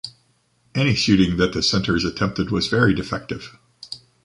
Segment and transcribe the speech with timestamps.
[0.73, 3.55] Any shooting that the centers attempted was very defective.